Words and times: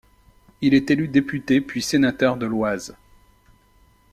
Il 0.61 0.73
est 0.73 0.89
élu 0.89 1.07
député 1.07 1.61
puis 1.61 1.83
sénateur 1.83 2.35
de 2.35 2.47
l’Oise. 2.47 2.97